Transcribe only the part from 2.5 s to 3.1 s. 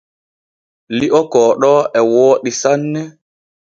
sanne.